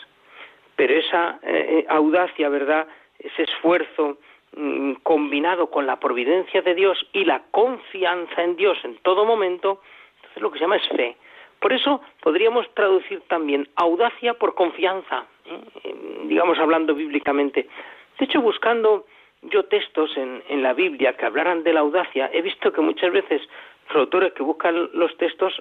pero 0.76 0.94
esa 0.94 1.38
eh, 1.42 1.84
audacia, 1.88 2.48
¿verdad? 2.48 2.86
Ese 3.18 3.42
esfuerzo 3.42 4.18
mm, 4.56 4.92
combinado 5.02 5.70
con 5.70 5.86
la 5.86 5.98
providencia 5.98 6.62
de 6.62 6.74
Dios 6.74 7.04
y 7.12 7.24
la 7.24 7.42
confianza 7.50 8.42
en 8.42 8.56
Dios 8.56 8.78
en 8.84 8.96
todo 8.98 9.24
momento, 9.24 9.82
lo 10.36 10.50
que 10.50 10.58
se 10.58 10.64
llama 10.64 10.76
es 10.76 10.88
fe. 10.88 11.16
Por 11.60 11.72
eso 11.72 12.00
podríamos 12.22 12.72
traducir 12.74 13.20
también 13.22 13.68
audacia 13.74 14.34
por 14.34 14.54
confianza, 14.54 15.26
¿eh? 15.44 15.94
digamos 16.26 16.58
hablando 16.58 16.94
bíblicamente. 16.94 17.66
De 18.18 18.24
hecho, 18.24 18.40
buscando 18.40 19.06
yo 19.42 19.64
textos 19.64 20.16
en, 20.16 20.42
en, 20.48 20.62
la 20.62 20.72
Biblia 20.74 21.14
que 21.14 21.26
hablaran 21.26 21.64
de 21.64 21.72
la 21.72 21.80
audacia, 21.80 22.30
he 22.32 22.42
visto 22.42 22.72
que 22.72 22.80
muchas 22.80 23.12
veces 23.12 23.42
los 23.88 23.96
autores 23.96 24.32
que 24.32 24.44
buscan 24.44 24.90
los 24.92 25.16
textos 25.16 25.60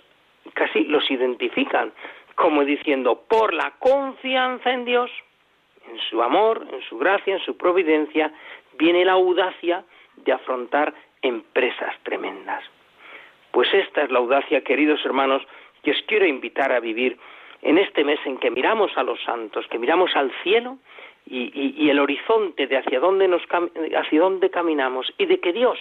casi 0.53 0.83
los 0.85 1.09
identifican 1.09 1.91
como 2.37 2.63
diciendo, 2.63 3.23
por 3.27 3.51
la 3.51 3.71
confianza 3.79 4.71
en 4.71 4.85
Dios, 4.85 5.09
en 5.89 5.97
su 6.07 6.21
amor, 6.21 6.67
en 6.71 6.81
su 6.83 6.99
gracia, 6.99 7.33
en 7.33 7.41
su 7.41 7.57
providencia, 7.57 8.31
viene 8.77 9.03
la 9.03 9.13
audacia 9.13 9.83
de 10.17 10.31
afrontar 10.33 10.93
empresas 11.23 11.95
tremendas. 12.03 12.63
Pues 13.49 13.73
esta 13.73 14.03
es 14.03 14.11
la 14.11 14.19
audacia, 14.19 14.61
queridos 14.61 15.03
hermanos, 15.03 15.41
que 15.81 15.89
os 15.89 16.01
quiero 16.03 16.27
invitar 16.27 16.71
a 16.71 16.79
vivir 16.79 17.17
en 17.63 17.79
este 17.79 18.03
mes 18.03 18.19
en 18.23 18.37
que 18.37 18.51
miramos 18.51 18.95
a 18.97 19.03
los 19.03 19.19
santos, 19.23 19.65
que 19.67 19.79
miramos 19.79 20.15
al 20.15 20.31
cielo 20.43 20.77
y, 21.25 21.89
el 21.89 21.99
horizonte 21.99 22.67
de 22.67 22.77
hacia 22.77 22.99
dónde, 22.99 23.27
nos, 23.27 23.41
hacia 23.97 24.19
dónde 24.19 24.51
caminamos 24.51 25.11
y 25.17 25.25
de 25.25 25.39
que 25.39 25.53
Dios, 25.53 25.79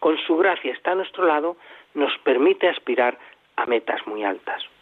con 0.00 0.18
su 0.26 0.36
gracia, 0.36 0.72
está 0.72 0.90
a 0.90 0.96
nuestro 0.96 1.24
lado, 1.24 1.56
nos 1.94 2.18
permite 2.18 2.68
aspirar 2.68 3.16
a 3.54 3.66
metas 3.66 4.04
muy 4.08 4.24
altas. 4.24 4.73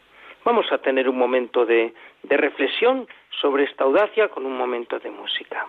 Vamos 0.45 0.71
a 0.73 0.79
tener 0.79 1.09
un 1.09 1.19
momento 1.19 1.65
de 1.65 1.93
reflexión 2.23 3.07
sobre 3.41 3.65
esta 3.65 3.85
audacia 3.85 4.29
con 4.29 4.47
un 4.47 4.57
momento 4.57 4.99
de 4.99 5.11
música. 5.11 5.67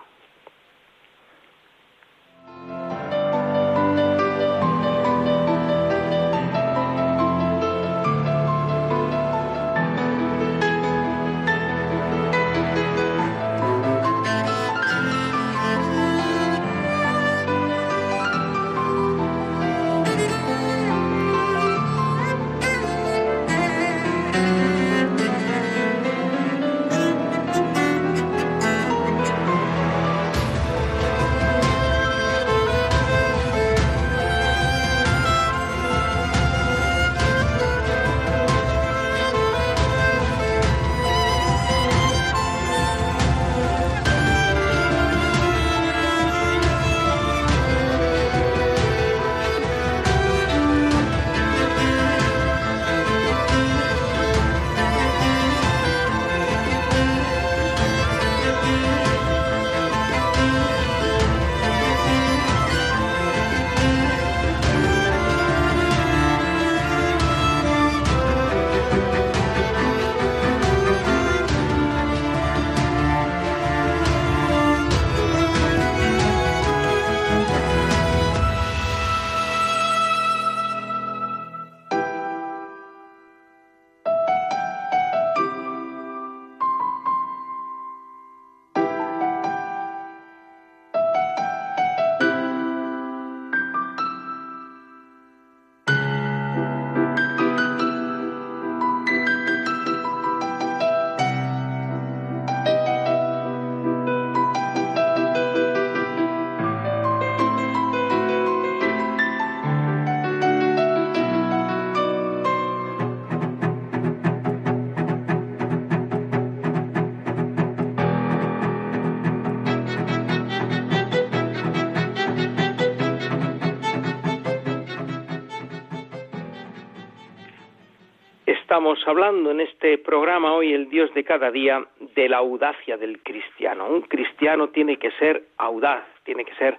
Estamos 128.74 129.06
hablando 129.06 129.52
en 129.52 129.60
este 129.60 129.98
programa 129.98 130.52
hoy, 130.52 130.72
el 130.72 130.90
Dios 130.90 131.14
de 131.14 131.22
cada 131.22 131.52
día, 131.52 131.86
de 132.16 132.28
la 132.28 132.38
audacia 132.38 132.96
del 132.96 133.22
cristiano. 133.22 133.86
Un 133.86 134.00
cristiano 134.00 134.70
tiene 134.70 134.96
que 134.96 135.12
ser 135.12 135.44
audaz, 135.58 136.02
tiene 136.24 136.44
que 136.44 136.56
ser 136.56 136.76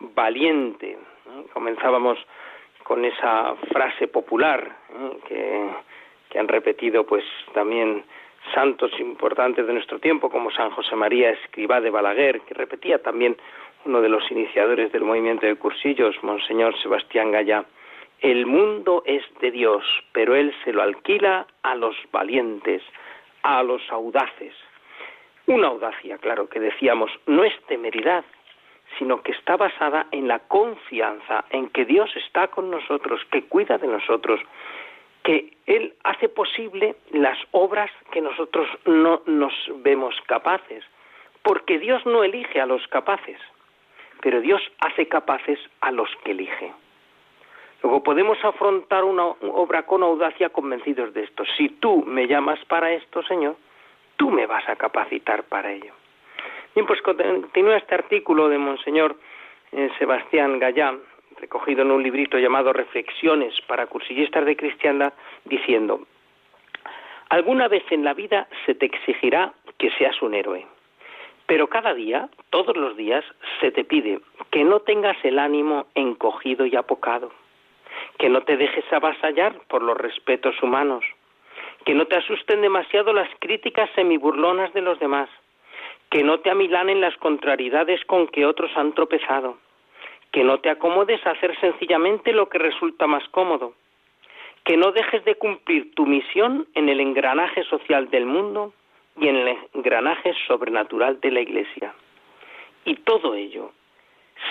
valiente. 0.00 0.96
Comenzábamos 1.52 2.18
con 2.82 3.04
esa 3.04 3.56
frase 3.70 4.08
popular 4.08 4.74
que, 5.28 5.68
que 6.30 6.38
han 6.38 6.48
repetido 6.48 7.04
pues 7.04 7.24
también 7.52 8.04
santos 8.54 8.98
importantes 8.98 9.66
de 9.66 9.74
nuestro 9.74 9.98
tiempo 9.98 10.30
como 10.30 10.50
San 10.50 10.70
José 10.70 10.96
María 10.96 11.28
Escribá 11.28 11.78
de 11.82 11.90
Balaguer, 11.90 12.40
que 12.40 12.54
repetía 12.54 13.02
también 13.02 13.36
uno 13.84 14.00
de 14.00 14.08
los 14.08 14.30
iniciadores 14.30 14.90
del 14.92 15.04
movimiento 15.04 15.44
de 15.44 15.56
cursillos, 15.56 16.16
Monseñor 16.22 16.74
Sebastián 16.80 17.32
Gallá 17.32 17.66
el 18.24 18.46
mundo 18.46 19.02
es 19.04 19.22
de 19.42 19.50
Dios, 19.50 19.84
pero 20.12 20.34
Él 20.34 20.54
se 20.64 20.72
lo 20.72 20.80
alquila 20.80 21.46
a 21.62 21.74
los 21.74 21.94
valientes, 22.10 22.82
a 23.42 23.62
los 23.62 23.82
audaces. 23.92 24.54
Una 25.46 25.66
audacia, 25.66 26.16
claro, 26.16 26.48
que 26.48 26.58
decíamos, 26.58 27.10
no 27.26 27.44
es 27.44 27.52
temeridad, 27.66 28.24
sino 28.98 29.22
que 29.22 29.32
está 29.32 29.58
basada 29.58 30.06
en 30.10 30.26
la 30.26 30.38
confianza 30.38 31.44
en 31.50 31.68
que 31.68 31.84
Dios 31.84 32.16
está 32.16 32.48
con 32.48 32.70
nosotros, 32.70 33.20
que 33.30 33.44
cuida 33.44 33.76
de 33.76 33.88
nosotros, 33.88 34.40
que 35.22 35.58
Él 35.66 35.92
hace 36.04 36.30
posible 36.30 36.96
las 37.10 37.36
obras 37.50 37.90
que 38.10 38.22
nosotros 38.22 38.66
no 38.86 39.20
nos 39.26 39.52
vemos 39.82 40.14
capaces, 40.26 40.82
porque 41.42 41.78
Dios 41.78 42.06
no 42.06 42.24
elige 42.24 42.58
a 42.58 42.64
los 42.64 42.88
capaces, 42.88 43.38
pero 44.22 44.40
Dios 44.40 44.62
hace 44.78 45.08
capaces 45.08 45.58
a 45.82 45.90
los 45.90 46.08
que 46.24 46.30
elige. 46.30 46.72
Luego 47.84 48.02
podemos 48.02 48.42
afrontar 48.42 49.04
una 49.04 49.26
obra 49.26 49.82
con 49.82 50.02
audacia 50.02 50.48
convencidos 50.48 51.12
de 51.12 51.24
esto. 51.24 51.44
Si 51.58 51.68
tú 51.68 52.02
me 52.06 52.26
llamas 52.26 52.58
para 52.64 52.90
esto, 52.90 53.22
Señor, 53.24 53.56
tú 54.16 54.30
me 54.30 54.46
vas 54.46 54.66
a 54.70 54.76
capacitar 54.76 55.44
para 55.44 55.70
ello. 55.70 55.92
Bien, 56.74 56.86
pues 56.86 57.02
continúa 57.02 57.76
este 57.76 57.94
artículo 57.94 58.48
de 58.48 58.56
Monseñor 58.56 59.16
eh, 59.72 59.90
Sebastián 59.98 60.58
Gallán, 60.58 61.00
recogido 61.38 61.82
en 61.82 61.90
un 61.90 62.02
librito 62.02 62.38
llamado 62.38 62.72
Reflexiones 62.72 63.52
para 63.66 63.86
cursillistas 63.86 64.46
de 64.46 64.56
cristiandad, 64.56 65.12
diciendo, 65.44 66.06
alguna 67.28 67.68
vez 67.68 67.84
en 67.90 68.02
la 68.02 68.14
vida 68.14 68.48
se 68.64 68.74
te 68.74 68.86
exigirá 68.86 69.52
que 69.76 69.90
seas 69.98 70.22
un 70.22 70.32
héroe, 70.32 70.66
pero 71.44 71.66
cada 71.66 71.92
día, 71.92 72.30
todos 72.48 72.78
los 72.78 72.96
días, 72.96 73.26
se 73.60 73.70
te 73.70 73.84
pide 73.84 74.20
que 74.50 74.64
no 74.64 74.80
tengas 74.80 75.22
el 75.22 75.38
ánimo 75.38 75.84
encogido 75.94 76.64
y 76.64 76.76
apocado 76.76 77.43
que 78.18 78.28
no 78.28 78.42
te 78.42 78.56
dejes 78.56 78.84
avasallar 78.92 79.58
por 79.68 79.82
los 79.82 79.96
respetos 79.96 80.60
humanos, 80.62 81.04
que 81.84 81.94
no 81.94 82.06
te 82.06 82.16
asusten 82.16 82.62
demasiado 82.62 83.12
las 83.12 83.28
críticas 83.40 83.90
semiburlonas 83.94 84.72
de 84.72 84.80
los 84.80 84.98
demás, 84.98 85.28
que 86.10 86.22
no 86.22 86.40
te 86.40 86.50
amilanen 86.50 87.00
las 87.00 87.16
contrariedades 87.16 88.04
con 88.04 88.28
que 88.28 88.46
otros 88.46 88.70
han 88.76 88.92
tropezado, 88.92 89.58
que 90.32 90.44
no 90.44 90.60
te 90.60 90.70
acomodes 90.70 91.24
a 91.26 91.30
hacer 91.30 91.58
sencillamente 91.60 92.32
lo 92.32 92.48
que 92.48 92.58
resulta 92.58 93.06
más 93.06 93.26
cómodo, 93.28 93.74
que 94.64 94.76
no 94.76 94.92
dejes 94.92 95.24
de 95.24 95.34
cumplir 95.34 95.94
tu 95.94 96.06
misión 96.06 96.66
en 96.74 96.88
el 96.88 97.00
engranaje 97.00 97.64
social 97.64 98.10
del 98.10 98.26
mundo 98.26 98.72
y 99.18 99.28
en 99.28 99.36
el 99.36 99.58
engranaje 99.74 100.34
sobrenatural 100.46 101.20
de 101.20 101.30
la 101.30 101.40
Iglesia. 101.40 101.94
Y 102.84 102.96
todo 102.96 103.34
ello, 103.34 103.72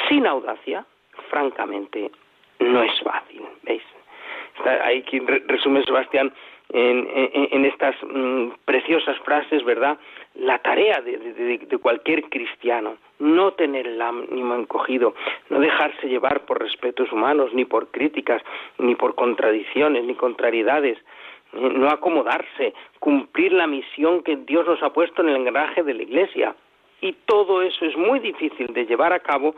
sin 0.08 0.28
audacia, 0.28 0.86
francamente, 1.30 2.12
no 2.64 2.84
es 2.84 3.00
fácil, 3.02 3.42
¿veis? 3.64 3.84
Hay 4.84 5.02
quien 5.04 5.26
resume 5.48 5.84
Sebastián 5.84 6.32
en, 6.74 7.66
estas 7.66 7.96
mm, 8.04 8.50
preciosas 8.66 9.18
frases, 9.20 9.64
¿verdad? 9.64 9.98
La 10.36 10.58
tarea 10.60 11.02
de, 11.02 11.78
cualquier 11.82 12.24
cristiano, 12.30 12.98
no 13.20 13.54
tener 13.54 13.88
el 13.88 14.02
ánimo 14.02 14.56
encogido, 14.56 15.14
no 15.50 15.60
dejarse 15.60 16.08
llevar 16.08 16.46
por 16.46 16.62
respetos 16.62 17.12
humanos, 17.12 17.54
ni 17.54 17.66
por 17.66 17.90
críticas, 17.90 18.42
ni 18.80 18.96
por 18.96 19.16
contradicciones, 19.16 20.04
ni 20.04 20.16
contrariedades, 20.16 20.98
eh, 21.54 21.70
no 21.76 21.90
acomodarse, 21.90 22.74
cumplir 23.00 23.54
la 23.54 23.68
misión 23.68 24.24
que 24.24 24.38
Dios 24.38 24.66
nos 24.66 24.82
ha 24.82 24.92
puesto 24.92 25.22
en 25.22 25.30
el 25.30 25.36
engranaje 25.36 25.84
de 25.84 25.94
la 25.94 26.04
Iglesia. 26.04 26.56
Y 27.02 27.14
todo 27.26 27.62
eso 27.62 27.86
es 27.86 27.98
muy 27.98 28.20
difícil 28.20 28.74
de 28.74 28.86
llevar 28.86 29.14
a 29.14 29.20
cabo 29.20 29.56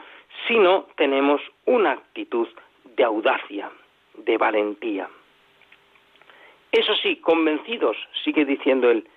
si 0.48 0.58
no 0.58 0.88
tenemos 0.98 1.42
una 1.66 1.92
actitud 1.92 2.48
de 2.96 3.04
audacia, 3.04 3.72
de 4.14 4.38
valentía. 4.38 5.10
Eso 6.72 6.96
sí, 6.96 7.18
convencidos, 7.18 7.98
sigue 8.24 8.46
diciendo 8.46 8.90
él, 8.90 9.08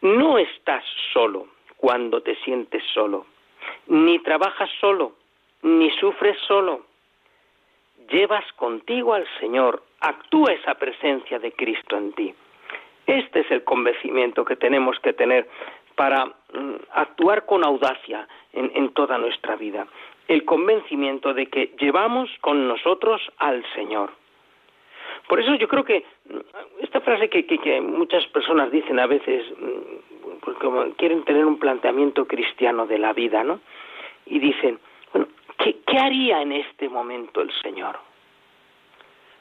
no 0.00 0.38
estás 0.38 0.84
solo 1.12 1.48
cuando 1.76 2.22
te 2.22 2.36
sientes 2.36 2.82
solo, 2.94 3.26
ni 3.86 4.18
trabajas 4.20 4.70
solo, 4.80 5.12
ni 5.62 5.90
sufres 5.90 6.38
solo. 6.46 6.86
Llevas 8.10 8.50
contigo 8.54 9.14
al 9.14 9.26
Señor, 9.38 9.82
actúa 10.00 10.52
esa 10.52 10.74
presencia 10.74 11.38
de 11.38 11.52
Cristo 11.52 11.96
en 11.96 12.12
ti. 12.12 12.34
Este 13.06 13.40
es 13.40 13.50
el 13.50 13.64
convencimiento 13.64 14.44
que 14.44 14.56
tenemos 14.56 14.98
que 15.00 15.12
tener 15.12 15.48
para 15.94 16.26
mm, 16.26 16.74
actuar 16.92 17.46
con 17.46 17.64
audacia 17.64 18.26
en, 18.52 18.70
en 18.74 18.92
toda 18.92 19.18
nuestra 19.18 19.56
vida 19.56 19.86
el 20.28 20.44
convencimiento 20.44 21.34
de 21.34 21.46
que 21.46 21.74
llevamos 21.78 22.30
con 22.40 22.68
nosotros 22.68 23.20
al 23.38 23.64
Señor. 23.74 24.10
Por 25.28 25.40
eso 25.40 25.54
yo 25.54 25.68
creo 25.68 25.84
que 25.84 26.04
mm, 26.28 26.38
esta 26.80 27.00
frase 27.00 27.28
que, 27.28 27.44
que, 27.44 27.80
muchas 27.80 28.26
personas 28.28 28.70
dicen 28.70 28.98
a 28.98 29.06
veces, 29.06 29.44
mm, 29.50 30.40
porque 30.40 30.94
quieren 30.96 31.24
tener 31.24 31.44
un 31.44 31.58
planteamiento 31.58 32.26
cristiano 32.26 32.86
de 32.86 32.98
la 32.98 33.12
vida, 33.12 33.44
¿no? 33.44 33.60
Y 34.26 34.38
dicen, 34.38 34.78
bueno, 35.12 35.28
¿qué, 35.58 35.76
qué 35.86 35.98
haría 35.98 36.42
en 36.42 36.52
este 36.52 36.88
momento 36.88 37.40
el 37.40 37.52
Señor? 37.62 37.98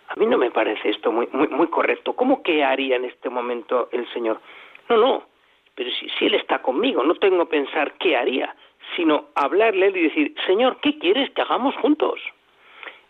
A 0.08 0.16
mí 0.16 0.26
no 0.26 0.38
me 0.38 0.52
parece 0.52 0.90
esto 0.90 1.12
muy, 1.12 1.28
muy, 1.32 1.48
muy 1.48 1.68
correcto. 1.68 2.14
¿Cómo 2.14 2.44
qué 2.44 2.66
haría 2.66 2.98
en 2.98 3.06
este 3.06 3.30
momento 3.30 3.88
el 3.94 4.12
Señor? 4.12 4.42
No, 4.90 4.98
no, 4.98 5.24
pero 5.82 5.96
si, 5.96 6.26
Él 6.26 6.36
está 6.36 6.62
conmigo, 6.62 7.04
no 7.04 7.16
tengo 7.16 7.46
que 7.46 7.58
pensar 7.58 7.94
qué 7.94 8.16
haría, 8.16 8.56
sino 8.96 9.30
hablarle 9.34 9.90
y 9.90 10.04
decir, 10.04 10.36
Señor, 10.46 10.78
¿qué 10.80 11.00
quieres 11.00 11.32
que 11.32 11.42
hagamos 11.42 11.76
juntos? 11.78 12.22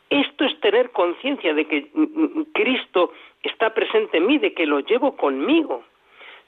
Esto 0.10 0.46
es 0.46 0.58
tener 0.62 0.92
conciencia 0.92 1.54
de 1.54 1.68
que 1.68 1.90
mm, 1.94 2.02
mm, 2.04 2.44
Cristo 2.54 3.12
está 3.44 3.74
presente 3.74 4.20
en 4.20 4.28
mí, 4.28 4.38
de 4.38 4.54
que 4.54 4.66
lo 4.66 4.80
llevo 4.80 5.18
conmigo. 5.18 5.84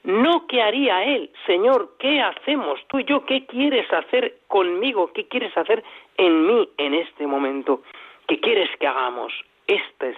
No 0.04 0.46
qué 0.46 0.62
haría 0.62 1.04
Él, 1.04 1.30
Señor, 1.44 1.96
¿qué 1.98 2.22
hacemos 2.22 2.80
tú 2.88 3.00
y 3.00 3.04
yo? 3.04 3.26
¿Qué 3.26 3.44
quieres 3.44 3.90
hacer 3.92 4.38
conmigo? 4.48 5.12
¿Qué 5.12 5.28
quieres 5.28 5.54
hacer 5.58 5.84
en 6.16 6.46
mí 6.46 6.68
en 6.78 6.94
este 6.94 7.26
momento? 7.26 7.82
¿Qué 8.28 8.40
quieres 8.40 8.70
que 8.78 8.86
hagamos? 8.86 9.34
Esta 9.66 10.06
es, 10.06 10.16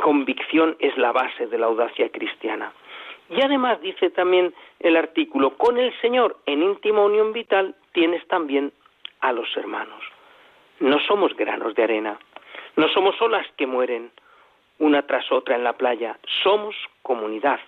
convicción 0.00 0.76
es 0.78 0.96
la 0.96 1.10
base 1.10 1.48
de 1.48 1.58
la 1.58 1.66
audacia 1.66 2.08
cristiana. 2.10 2.72
Y 3.30 3.40
además 3.40 3.80
dice 3.80 4.10
también 4.10 4.54
el 4.80 4.96
artículo, 4.96 5.56
con 5.56 5.78
el 5.78 5.98
Señor 6.00 6.36
en 6.46 6.62
íntima 6.62 7.02
unión 7.02 7.32
vital 7.32 7.74
tienes 7.92 8.26
también 8.28 8.72
a 9.20 9.32
los 9.32 9.48
hermanos. 9.56 10.02
No 10.80 10.98
somos 11.00 11.34
granos 11.36 11.74
de 11.74 11.84
arena, 11.84 12.18
no 12.76 12.88
somos 12.88 13.20
olas 13.22 13.46
que 13.56 13.66
mueren 13.66 14.10
una 14.78 15.06
tras 15.06 15.30
otra 15.30 15.56
en 15.56 15.64
la 15.64 15.74
playa, 15.74 16.18
somos 16.42 16.74
comunidad, 17.02 17.60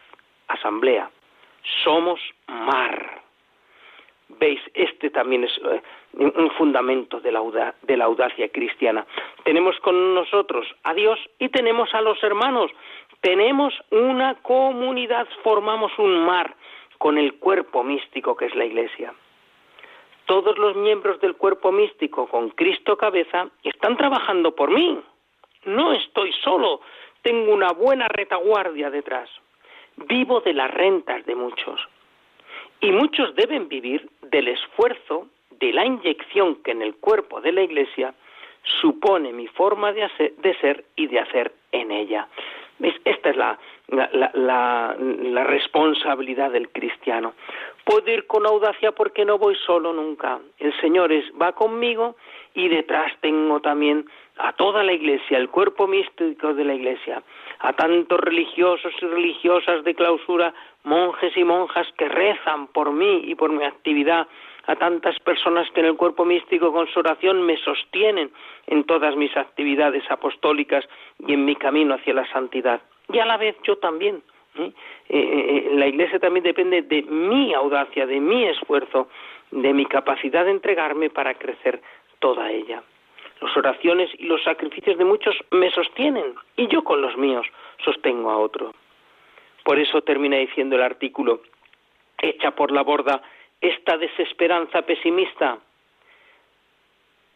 asamblea, 0.49 1.11
somos 1.85 2.21
mar. 2.47 3.23
Veis, 4.29 4.61
este 4.75 5.11
también 5.11 5.45
es 5.45 5.57
eh, 5.65 5.83
un 6.15 6.51
fundamento 6.59 7.21
de 7.21 7.31
la, 7.31 7.75
de 7.83 7.97
la 7.97 8.05
audacia 8.05 8.49
cristiana. 8.49 9.07
Tenemos 9.45 9.79
con 9.81 10.15
nosotros 10.15 10.67
a 10.83 10.95
Dios 10.95 11.19
y 11.39 11.49
tenemos 11.49 11.95
a 11.95 12.01
los 12.01 12.21
hermanos. 12.25 12.73
Tenemos 13.21 13.75
una 13.91 14.35
comunidad, 14.43 15.27
formamos 15.43 15.93
un 15.99 16.25
mar 16.25 16.55
con 16.99 17.19
el 17.19 17.35
cuerpo 17.35 17.83
místico 17.83 18.37
que 18.37 18.47
es 18.47 18.55
la 18.55 18.65
Iglesia 18.65 19.13
todos 20.27 20.59
los 20.59 20.77
miembros 20.77 21.21
del 21.21 21.37
cuerpo 21.37 21.73
místico 21.73 22.27
con 22.29 22.51
Cristo 22.51 22.97
cabeza 22.97 23.49
están 23.63 23.97
trabajando 23.97 24.55
por 24.55 24.71
mí. 24.71 25.01
No 25.65 25.93
estoy 25.93 26.33
solo, 26.45 26.81
tengo 27.23 27.53
una 27.53 27.73
buena 27.73 28.09
retaguardia 28.09 28.91
detrás. 28.91 29.31
Vivo 29.97 30.41
de 30.41 30.53
las 30.53 30.71
rentas 30.71 31.25
de 31.25 31.35
muchos. 31.35 31.81
Y 32.81 32.91
muchos 32.91 33.35
deben 33.35 33.69
vivir 33.69 34.11
del 34.23 34.49
esfuerzo, 34.49 35.29
de 35.51 35.73
la 35.73 35.87
inyección 35.87 36.57
que 36.57 36.73
en 36.73 36.83
el 36.83 36.97
cuerpo 36.97 37.41
de 37.41 37.53
la 37.53 37.63
Iglesia 37.63 38.13
supone 38.81 39.33
mi 39.33 39.47
forma 39.47 39.93
de, 39.93 40.09
ser 40.61 40.85
y 40.97 41.07
de 41.07 41.21
hacer 41.21 41.53
en 41.73 41.91
ella. 41.93 42.29
Esta 42.81 43.31
es 43.31 43.37
la, 43.37 43.59
la, 43.89 45.45
responsabilidad 45.45 46.51
del 46.51 46.69
cristiano. 46.71 47.35
Puedo 47.85 48.11
ir 48.11 48.27
con 48.27 48.47
audacia 48.47 48.93
porque 48.93 49.25
no 49.25 49.39
voy 49.39 49.57
solo 49.67 49.93
nunca. 49.93 50.41
El 50.59 50.79
Señor 50.81 51.13
es, 51.13 51.25
va 51.41 51.53
conmigo 51.53 52.17
y 52.55 52.69
detrás 52.69 53.13
tengo 53.21 53.61
también 53.61 54.07
a 54.39 54.53
toda 54.53 54.83
la 54.83 54.93
iglesia, 54.93 55.39
el 55.39 55.49
cuerpo 55.49 55.87
místico 55.87 56.53
de 56.53 56.65
la 56.65 56.75
iglesia, 56.75 57.23
a 57.61 57.73
tantos 57.73 58.21
religiosos 58.21 58.93
y 59.01 59.07
religiosas 59.07 59.83
de 59.85 59.95
clausura, 59.95 60.53
monjes 60.85 61.35
y 61.37 61.45
monjas 61.45 61.87
que 61.97 62.09
rezan 62.09 62.67
por 62.69 62.93
mí 62.93 63.23
y 63.25 63.35
por 63.35 63.51
mi 63.51 63.65
actividad, 63.65 64.27
a 64.67 64.77
tantas 64.77 65.19
personas 65.21 65.71
que 65.71 65.81
en 65.81 65.87
el 65.87 65.97
cuerpo 65.97 66.25
místico 66.25 66.73
con 66.73 66.89
su 66.89 67.01
oración 67.01 67.43
me 67.43 67.57
sostienen 67.59 68.31
en 68.67 68.85
todas 68.85 69.17
mis 69.17 69.37
actividades 69.37 70.03
apostólicas 70.11 70.85
y 71.27 71.35
en 71.35 71.45
mi 71.45 71.57
camino 71.57 71.95
hacia 71.95 72.15
la 72.15 72.31
santidad. 72.33 72.81
Y 73.13 73.19
a 73.19 73.27
la 73.27 73.37
vez 73.37 73.57
yo 73.63 73.77
también. 73.79 74.23
¿eh? 74.59 74.73
Eh, 75.09 75.19
eh, 75.19 75.71
la 75.75 75.87
Iglesia 75.87 76.19
también 76.19 76.45
depende 76.45 76.83
de 76.83 77.03
mi 77.03 77.55
audacia, 77.55 78.07
de 78.07 78.21
mi 78.21 78.45
esfuerzo, 78.45 79.09
de 79.51 79.73
mi 79.73 79.87
capacidad 79.87 80.45
de 80.45 80.51
entregarme 80.51 81.11
para 81.11 81.35
crecer 81.35 81.81
toda 82.19 82.51
ella. 82.51 82.83
Las 83.41 83.57
oraciones 83.57 84.11
y 84.19 84.25
los 84.25 84.43
sacrificios 84.43 84.97
de 84.99 85.05
muchos 85.05 85.37
me 85.51 85.71
sostienen 85.71 86.35
y 86.57 86.67
yo 86.69 86.83
con 86.83 87.03
los 87.03 87.17
míos 87.17 87.47
sostengo 87.85 88.31
a 88.31 88.39
otro. 88.39 88.75
Por 89.63 89.79
eso 89.79 90.01
termina 90.03 90.37
diciendo 90.39 90.77
el 90.77 90.83
artículo, 90.83 91.43
echa 92.19 92.53
por 92.53 92.73
la 92.73 92.83
borda 92.83 93.23
esta 93.69 93.97
desesperanza 93.97 94.83
pesimista. 94.83 95.59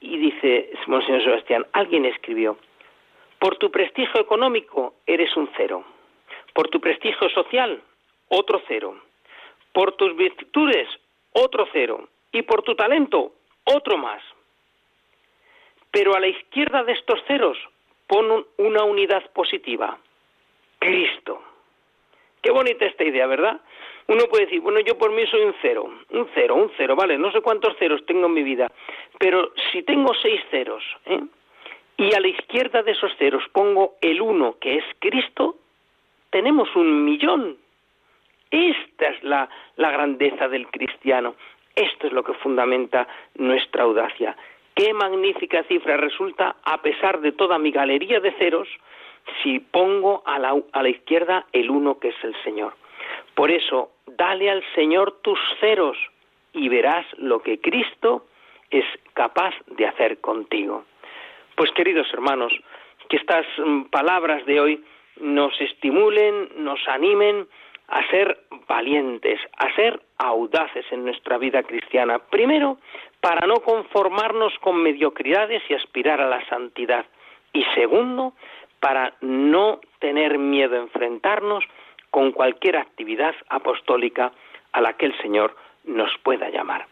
Y 0.00 0.16
dice 0.16 0.72
Monseñor 0.86 1.22
Sebastián, 1.22 1.66
alguien 1.72 2.04
escribió, 2.06 2.56
por 3.38 3.56
tu 3.56 3.70
prestigio 3.70 4.20
económico 4.20 4.94
eres 5.06 5.36
un 5.36 5.50
cero, 5.56 5.84
por 6.54 6.68
tu 6.68 6.80
prestigio 6.80 7.28
social 7.30 7.82
otro 8.28 8.62
cero, 8.66 9.00
por 9.72 9.92
tus 9.92 10.16
virtudes 10.16 10.88
otro 11.32 11.66
cero 11.72 12.08
y 12.32 12.42
por 12.42 12.62
tu 12.62 12.74
talento 12.74 13.32
otro 13.64 13.98
más. 13.98 14.22
Pero 15.90 16.14
a 16.14 16.20
la 16.20 16.28
izquierda 16.28 16.84
de 16.84 16.92
estos 16.92 17.22
ceros 17.26 17.58
pon 18.06 18.46
una 18.58 18.84
unidad 18.84 19.30
positiva, 19.32 19.98
Cristo. 20.78 21.42
Qué 22.42 22.50
bonita 22.50 22.86
esta 22.86 23.04
idea, 23.04 23.26
¿verdad? 23.26 23.60
Uno 24.10 24.24
puede 24.24 24.46
decir, 24.46 24.60
bueno, 24.60 24.80
yo 24.80 24.98
por 24.98 25.12
mí 25.12 25.24
soy 25.30 25.42
un 25.42 25.54
cero, 25.62 25.88
un 26.10 26.28
cero, 26.34 26.56
un 26.56 26.72
cero, 26.76 26.96
vale, 26.96 27.16
no 27.16 27.30
sé 27.30 27.40
cuántos 27.42 27.76
ceros 27.76 28.04
tengo 28.06 28.26
en 28.26 28.34
mi 28.34 28.42
vida, 28.42 28.66
pero 29.20 29.52
si 29.70 29.84
tengo 29.84 30.12
seis 30.20 30.40
ceros, 30.50 30.82
¿eh? 31.06 31.20
y 31.96 32.12
a 32.12 32.18
la 32.18 32.26
izquierda 32.26 32.82
de 32.82 32.90
esos 32.90 33.16
ceros 33.18 33.44
pongo 33.52 33.94
el 34.00 34.20
uno, 34.20 34.56
que 34.60 34.78
es 34.78 34.84
Cristo, 34.98 35.54
tenemos 36.30 36.74
un 36.74 37.04
millón. 37.04 37.56
Esta 38.50 39.10
es 39.10 39.22
la, 39.22 39.48
la 39.76 39.92
grandeza 39.92 40.48
del 40.48 40.66
cristiano. 40.66 41.36
Esto 41.76 42.08
es 42.08 42.12
lo 42.12 42.24
que 42.24 42.34
fundamenta 42.34 43.06
nuestra 43.36 43.84
audacia. 43.84 44.36
Qué 44.74 44.92
magnífica 44.92 45.62
cifra 45.68 45.96
resulta, 45.96 46.56
a 46.64 46.82
pesar 46.82 47.20
de 47.20 47.30
toda 47.30 47.60
mi 47.60 47.70
galería 47.70 48.18
de 48.18 48.32
ceros, 48.32 48.66
si 49.44 49.60
pongo 49.60 50.24
a 50.26 50.40
la, 50.40 50.60
a 50.72 50.82
la 50.82 50.88
izquierda 50.88 51.46
el 51.52 51.70
uno 51.70 52.00
que 52.00 52.08
es 52.08 52.24
el 52.24 52.34
Señor. 52.42 52.74
Por 53.34 53.50
eso, 53.50 53.90
dale 54.06 54.50
al 54.50 54.62
Señor 54.74 55.20
tus 55.22 55.38
ceros 55.60 55.96
y 56.52 56.68
verás 56.68 57.06
lo 57.18 57.40
que 57.42 57.60
Cristo 57.60 58.26
es 58.70 58.84
capaz 59.14 59.54
de 59.66 59.86
hacer 59.86 60.20
contigo. 60.20 60.84
Pues 61.56 61.70
queridos 61.72 62.06
hermanos, 62.12 62.52
que 63.08 63.16
estas 63.16 63.46
mm, 63.58 63.84
palabras 63.84 64.44
de 64.46 64.60
hoy 64.60 64.84
nos 65.20 65.58
estimulen, 65.60 66.48
nos 66.56 66.80
animen 66.88 67.46
a 67.88 68.08
ser 68.08 68.38
valientes, 68.68 69.40
a 69.58 69.74
ser 69.74 70.00
audaces 70.18 70.86
en 70.92 71.04
nuestra 71.04 71.38
vida 71.38 71.62
cristiana. 71.64 72.18
Primero, 72.18 72.78
para 73.20 73.46
no 73.46 73.56
conformarnos 73.56 74.56
con 74.60 74.80
mediocridades 74.82 75.62
y 75.68 75.74
aspirar 75.74 76.20
a 76.20 76.28
la 76.28 76.46
santidad. 76.48 77.04
Y 77.52 77.64
segundo, 77.74 78.34
para 78.78 79.14
no 79.20 79.80
tener 79.98 80.38
miedo 80.38 80.76
a 80.76 80.82
enfrentarnos 80.82 81.64
con 82.10 82.32
cualquier 82.32 82.76
actividad 82.76 83.34
apostólica 83.48 84.32
a 84.72 84.80
la 84.80 84.94
que 84.94 85.06
el 85.06 85.16
Señor 85.18 85.56
nos 85.84 86.10
pueda 86.22 86.50
llamar. 86.50 86.86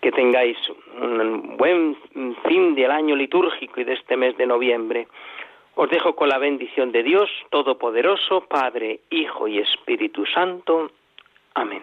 Que 0.00 0.12
tengáis 0.12 0.56
un 1.00 1.56
buen 1.56 1.96
fin 2.46 2.74
del 2.74 2.90
año 2.90 3.16
litúrgico 3.16 3.80
y 3.80 3.84
de 3.84 3.94
este 3.94 4.16
mes 4.16 4.36
de 4.36 4.46
noviembre. 4.46 5.08
Os 5.74 5.90
dejo 5.90 6.14
con 6.14 6.28
la 6.28 6.38
bendición 6.38 6.92
de 6.92 7.02
Dios 7.02 7.30
Todopoderoso, 7.50 8.42
Padre, 8.42 9.00
Hijo 9.10 9.48
y 9.48 9.58
Espíritu 9.58 10.24
Santo. 10.26 10.90
Amén. 11.54 11.82